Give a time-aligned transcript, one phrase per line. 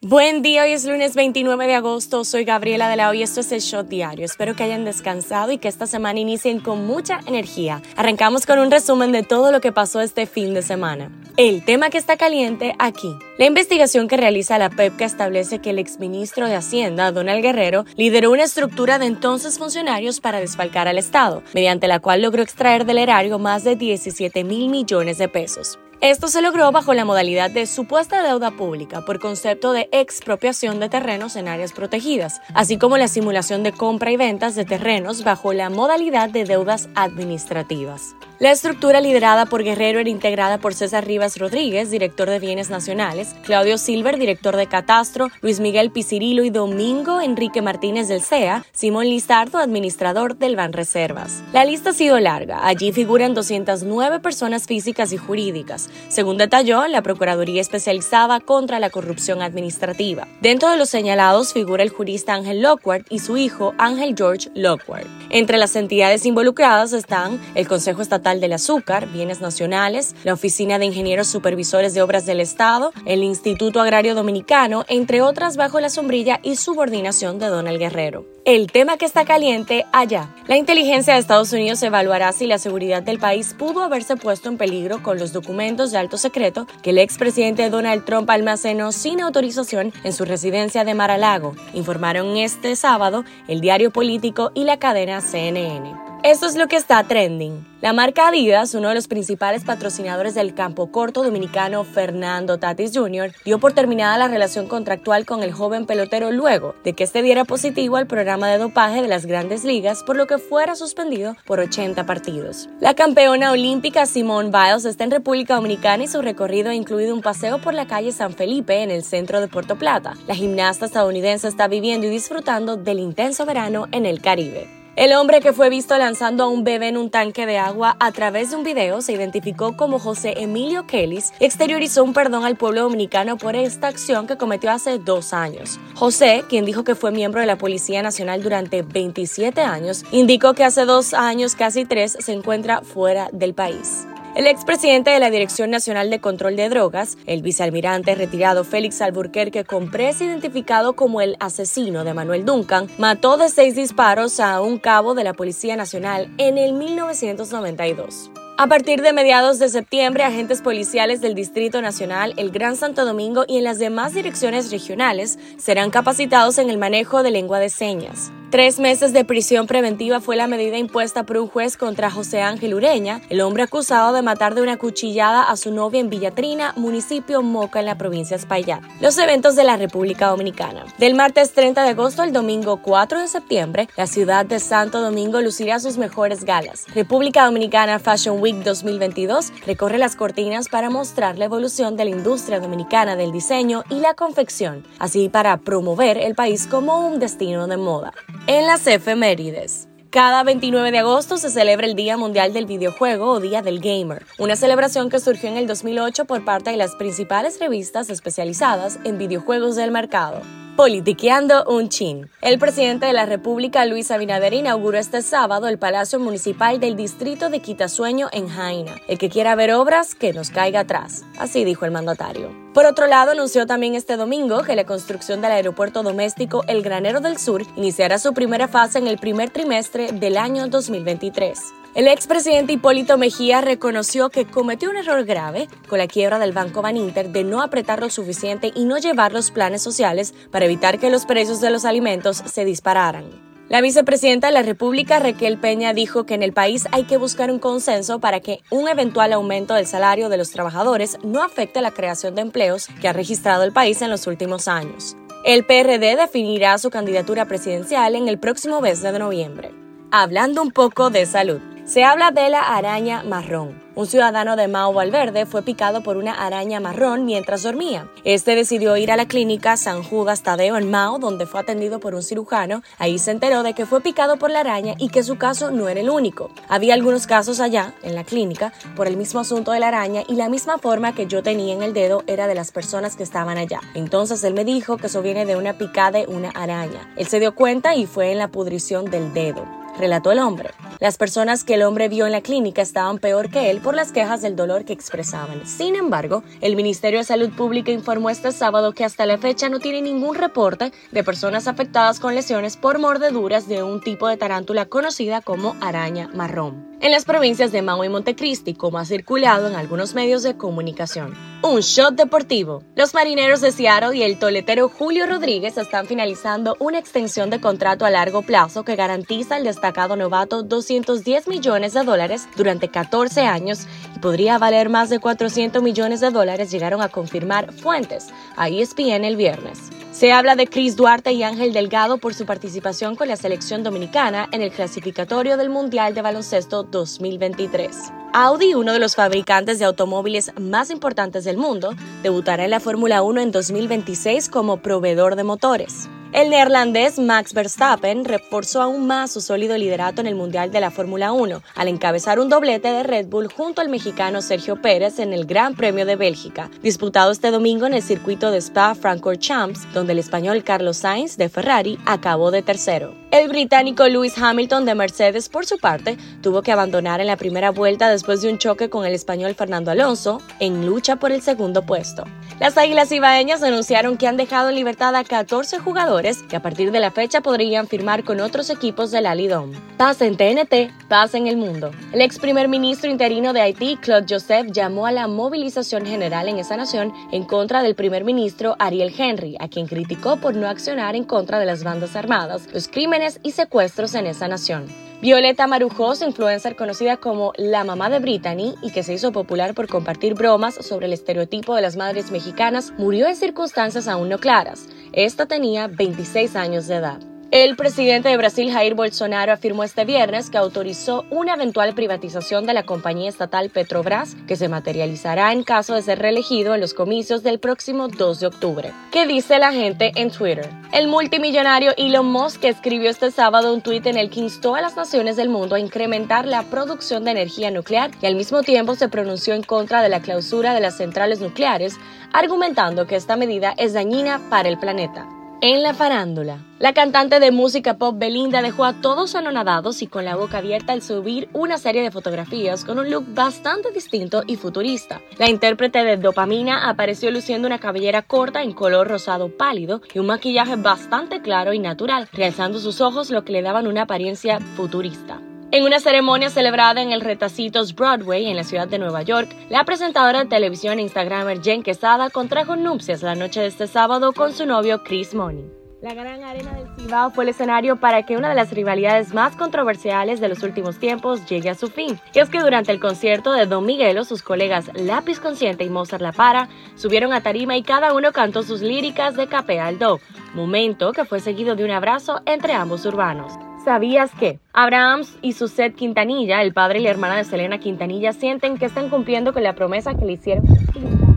[0.00, 3.50] Buen día, hoy es lunes 29 de agosto, soy Gabriela de la Hoy, esto es
[3.50, 4.24] el Shot Diario.
[4.24, 7.82] Espero que hayan descansado y que esta semana inicien con mucha energía.
[7.96, 11.10] Arrancamos con un resumen de todo lo que pasó este fin de semana.
[11.36, 13.12] El tema que está caliente aquí.
[13.38, 18.30] La investigación que realiza la PEPCA establece que el exministro de Hacienda, Donald Guerrero, lideró
[18.30, 22.98] una estructura de entonces funcionarios para desfalcar al Estado, mediante la cual logró extraer del
[22.98, 25.76] erario más de 17 mil millones de pesos.
[26.00, 30.88] Esto se logró bajo la modalidad de supuesta deuda pública por concepto de expropiación de
[30.88, 35.52] terrenos en áreas protegidas, así como la simulación de compra y ventas de terrenos bajo
[35.52, 38.14] la modalidad de deudas administrativas.
[38.40, 43.34] La estructura liderada por Guerrero era integrada por César Rivas Rodríguez, director de Bienes Nacionales,
[43.42, 49.06] Claudio Silver, director de Catastro, Luis Miguel Picirilo y Domingo Enrique Martínez del CEA, Simón
[49.06, 51.42] Lizardo, administrador del Banreservas.
[51.52, 52.64] La lista ha sido larga.
[52.64, 59.42] Allí figuran 209 personas físicas y jurídicas, según detalló la Procuraduría Especializada contra la Corrupción
[59.42, 60.26] Administrativa.
[60.40, 65.06] Dentro de los señalados figura el jurista Ángel Lockhart y su hijo Ángel George Lockhart.
[65.30, 70.86] Entre las entidades involucradas están el Consejo Estatal del Azúcar, Bienes Nacionales, la Oficina de
[70.86, 76.40] Ingenieros Supervisores de Obras del Estado, el Instituto Agrario Dominicano, entre otras bajo la sombrilla
[76.42, 78.37] y subordinación de Donald Guerrero.
[78.48, 80.30] El tema que está caliente allá.
[80.46, 84.56] La inteligencia de Estados Unidos evaluará si la seguridad del país pudo haberse puesto en
[84.56, 89.92] peligro con los documentos de alto secreto que el expresidente Donald Trump almacenó sin autorización
[90.02, 96.07] en su residencia de Mar-a-Lago, informaron este sábado el diario político y la cadena CNN.
[96.24, 97.64] Esto es lo que está trending.
[97.80, 103.32] La marca Adidas, uno de los principales patrocinadores del campo corto dominicano Fernando Tatis Jr.,
[103.44, 107.44] dio por terminada la relación contractual con el joven pelotero luego de que este diera
[107.44, 111.60] positivo al programa de dopaje de las grandes ligas, por lo que fuera suspendido por
[111.60, 112.68] 80 partidos.
[112.80, 117.22] La campeona olímpica Simone Biles está en República Dominicana y su recorrido ha incluido un
[117.22, 120.14] paseo por la calle San Felipe en el centro de Puerto Plata.
[120.26, 124.77] La gimnasta estadounidense está viviendo y disfrutando del intenso verano en el Caribe.
[124.98, 128.10] El hombre que fue visto lanzando a un bebé en un tanque de agua a
[128.10, 132.56] través de un video se identificó como José Emilio Kellis y exteriorizó un perdón al
[132.56, 135.78] pueblo dominicano por esta acción que cometió hace dos años.
[135.94, 140.64] José, quien dijo que fue miembro de la Policía Nacional durante 27 años, indicó que
[140.64, 144.07] hace dos años, casi tres, se encuentra fuera del país.
[144.38, 149.64] El expresidente de la Dirección Nacional de Control de Drogas, el vicealmirante retirado Félix Alburquerque,
[149.64, 154.78] con presa identificado como el asesino de Manuel Duncan, mató de seis disparos a un
[154.78, 158.30] cabo de la Policía Nacional en el 1992.
[158.58, 163.44] A partir de mediados de septiembre, agentes policiales del Distrito Nacional, el Gran Santo Domingo
[163.48, 168.30] y en las demás direcciones regionales serán capacitados en el manejo de lengua de señas.
[168.50, 172.72] Tres meses de prisión preventiva fue la medida impuesta por un juez contra José Ángel
[172.72, 177.42] Ureña, el hombre acusado de matar de una cuchillada a su novia en Villatrina, municipio
[177.42, 178.80] Moca en la provincia de.
[179.02, 180.86] Los eventos de la República Dominicana.
[180.96, 185.42] Del martes 30 de agosto al domingo 4 de septiembre, la ciudad de Santo Domingo
[185.42, 186.86] lucirá sus mejores galas.
[186.94, 192.60] República Dominicana Fashion Week 2022 recorre las cortinas para mostrar la evolución de la industria
[192.60, 197.76] dominicana del diseño y la confección, así para promover el país como un destino de
[197.76, 198.14] moda
[198.48, 199.88] en las efemérides.
[200.08, 204.24] Cada 29 de agosto se celebra el Día Mundial del Videojuego o Día del Gamer,
[204.38, 209.18] una celebración que surgió en el 2008 por parte de las principales revistas especializadas en
[209.18, 210.40] videojuegos del mercado.
[210.78, 212.30] Politiqueando un chin.
[212.40, 217.50] El presidente de la República, Luis Abinader, inauguró este sábado el Palacio Municipal del Distrito
[217.50, 218.94] de Quitasueño en Jaina.
[219.08, 221.24] El que quiera ver obras, que nos caiga atrás.
[221.36, 222.52] Así dijo el mandatario.
[222.74, 227.18] Por otro lado, anunció también este domingo que la construcción del aeropuerto doméstico El Granero
[227.18, 231.58] del Sur iniciará su primera fase en el primer trimestre del año 2023.
[231.98, 236.80] El expresidente Hipólito Mejía reconoció que cometió un error grave con la quiebra del Banco
[236.80, 241.10] Baninter de no apretar lo suficiente y no llevar los planes sociales para evitar que
[241.10, 243.24] los precios de los alimentos se dispararan.
[243.68, 247.50] La vicepresidenta de la República, Raquel Peña, dijo que en el país hay que buscar
[247.50, 251.90] un consenso para que un eventual aumento del salario de los trabajadores no afecte la
[251.90, 255.16] creación de empleos que ha registrado el país en los últimos años.
[255.44, 259.72] El PRD definirá su candidatura presidencial en el próximo mes de noviembre.
[260.12, 261.60] Hablando un poco de salud.
[261.88, 263.82] Se habla de la araña marrón.
[263.94, 268.10] Un ciudadano de Mao Valverde fue picado por una araña marrón mientras dormía.
[268.24, 272.14] Este decidió ir a la clínica San Judas Tadeo en Mao, donde fue atendido por
[272.14, 272.82] un cirujano.
[272.98, 275.88] Ahí se enteró de que fue picado por la araña y que su caso no
[275.88, 276.50] era el único.
[276.68, 280.34] Había algunos casos allá, en la clínica, por el mismo asunto de la araña y
[280.34, 283.56] la misma forma que yo tenía en el dedo era de las personas que estaban
[283.56, 283.80] allá.
[283.94, 287.10] Entonces él me dijo que eso viene de una picada de una araña.
[287.16, 289.77] Él se dio cuenta y fue en la pudrición del dedo.
[289.98, 290.70] Relató el hombre.
[291.00, 294.12] Las personas que el hombre vio en la clínica estaban peor que él por las
[294.12, 295.66] quejas del dolor que expresaban.
[295.66, 299.80] Sin embargo, el Ministerio de Salud Pública informó este sábado que hasta la fecha no
[299.80, 304.86] tiene ningún reporte de personas afectadas con lesiones por mordeduras de un tipo de tarántula
[304.86, 309.76] conocida como araña marrón en las provincias de Mao y Montecristi, como ha circulado en
[309.76, 311.34] algunos medios de comunicación.
[311.60, 312.84] Un shot deportivo.
[312.94, 318.04] Los marineros de Seattle y el toletero Julio Rodríguez están finalizando una extensión de contrato
[318.04, 323.88] a largo plazo que garantiza al destacado novato 210 millones de dólares durante 14 años
[324.14, 329.24] y podría valer más de 400 millones de dólares, llegaron a confirmar fuentes a ESPN
[329.24, 329.97] el viernes.
[330.18, 334.48] Se habla de Chris Duarte y Ángel Delgado por su participación con la selección dominicana
[334.50, 337.96] en el clasificatorio del Mundial de Baloncesto 2023.
[338.32, 341.94] Audi, uno de los fabricantes de automóviles más importantes del mundo,
[342.24, 346.08] debutará en la Fórmula 1 en 2026 como proveedor de motores.
[346.30, 350.90] El neerlandés Max Verstappen reforzó aún más su sólido liderato en el Mundial de la
[350.90, 355.32] Fórmula 1 al encabezar un doblete de Red Bull junto al mexicano Sergio Pérez en
[355.32, 360.18] el Gran Premio de Bélgica, disputado este domingo en el circuito de Spa-Francorchamps, donde el
[360.18, 363.14] español Carlos Sainz de Ferrari acabó de tercero.
[363.30, 367.70] El británico Lewis Hamilton de Mercedes, por su parte, tuvo que abandonar en la primera
[367.70, 371.82] vuelta después de un choque con el español Fernando Alonso en lucha por el segundo
[371.82, 372.24] puesto.
[372.60, 376.17] Las Águilas Ibaeñas anunciaron que han dejado en libertad a 14 jugadores
[376.48, 379.72] que a partir de la fecha podrían firmar con otros equipos de la Lidom.
[379.96, 381.92] Paz en TNT, paz en el mundo.
[382.12, 386.58] El ex primer ministro interino de Haití, Claude Joseph, llamó a la movilización general en
[386.58, 391.14] esa nación en contra del primer ministro Ariel Henry, a quien criticó por no accionar
[391.14, 395.07] en contra de las bandas armadas, los crímenes y secuestros en esa nación.
[395.20, 399.88] Violeta Marujos, influencer conocida como la mamá de Brittany y que se hizo popular por
[399.88, 404.86] compartir bromas sobre el estereotipo de las madres mexicanas, murió en circunstancias aún no claras.
[405.12, 407.18] Esta tenía 26 años de edad.
[407.50, 412.74] El presidente de Brasil, Jair Bolsonaro, afirmó este viernes que autorizó una eventual privatización de
[412.74, 417.42] la compañía estatal Petrobras, que se materializará en caso de ser reelegido en los comicios
[417.42, 418.92] del próximo 2 de octubre.
[419.10, 420.68] ¿Qué dice la gente en Twitter?
[420.92, 424.94] El multimillonario Elon Musk escribió este sábado un tuit en el que instó a las
[424.94, 429.08] naciones del mundo a incrementar la producción de energía nuclear y al mismo tiempo se
[429.08, 431.96] pronunció en contra de la clausura de las centrales nucleares,
[432.34, 435.37] argumentando que esta medida es dañina para el planeta.
[435.60, 440.24] En la farándula, la cantante de música pop Belinda dejó a todos anonadados y con
[440.24, 444.54] la boca abierta al subir una serie de fotografías con un look bastante distinto y
[444.54, 445.20] futurista.
[445.36, 450.26] La intérprete de Dopamina apareció luciendo una cabellera corta en color rosado pálido y un
[450.26, 455.40] maquillaje bastante claro y natural, realzando sus ojos lo que le daban una apariencia futurista.
[455.70, 459.84] En una ceremonia celebrada en el Retacitos Broadway en la ciudad de Nueva York, la
[459.84, 464.54] presentadora de televisión e Instagramer Jen Quesada contrajo nupcias la noche de este sábado con
[464.54, 465.70] su novio Chris Money.
[466.00, 469.56] La Gran Arena del Cibao fue el escenario para que una de las rivalidades más
[469.56, 472.18] controversiales de los últimos tiempos llegue a su fin.
[472.32, 476.22] Y es que durante el concierto de Don Miguelo, sus colegas Lápiz Consciente y Mozart
[476.22, 480.18] La Para subieron a tarima y cada uno cantó sus líricas de Capé Do,
[480.54, 483.52] momento que fue seguido de un abrazo entre ambos urbanos.
[483.88, 488.76] ¿Sabías que Abrahams y Suset Quintanilla, el padre y la hermana de Selena Quintanilla, sienten
[488.76, 490.66] que están cumpliendo con la promesa que le hicieron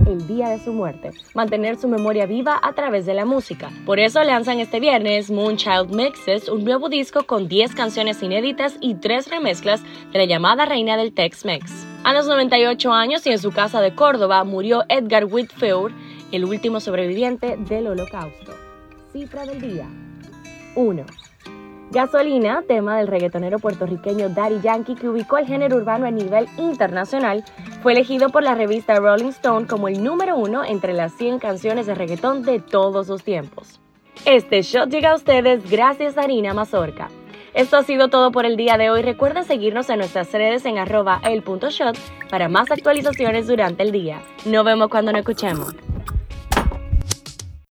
[0.05, 3.69] el día de su muerte, mantener su memoria viva a través de la música.
[3.85, 8.95] Por eso lanzan este viernes Moonchild Mixes, un nuevo disco con 10 canciones inéditas y
[8.95, 9.81] 3 remezclas
[10.11, 11.71] de la llamada reina del Tex-Mex.
[12.03, 15.95] A los 98 años y en su casa de Córdoba murió Edgar Whitfield,
[16.33, 18.51] el último sobreviviente del holocausto.
[19.13, 19.87] Cifra del día.
[20.75, 21.05] 1.
[21.91, 27.43] Gasolina, tema del reggaetonero puertorriqueño Daddy Yankee que ubicó el género urbano a nivel internacional,
[27.83, 31.87] fue elegido por la revista Rolling Stone como el número uno entre las 100 canciones
[31.87, 33.81] de reggaetón de todos los tiempos.
[34.23, 37.09] Este shot llega a ustedes gracias a Harina Mazorca.
[37.53, 39.01] Esto ha sido todo por el día de hoy.
[39.01, 41.43] Recuerden seguirnos en nuestras redes en arroba el
[42.29, 44.21] para más actualizaciones durante el día.
[44.45, 45.75] Nos vemos cuando nos escuchemos.